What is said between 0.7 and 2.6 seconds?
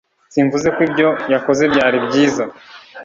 ko ibyo yakoze byari byiza